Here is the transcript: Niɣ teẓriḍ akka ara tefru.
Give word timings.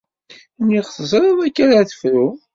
Niɣ 0.67 0.85
teẓriḍ 0.89 1.39
akka 1.47 1.63
ara 1.65 1.89
tefru. 1.89 2.27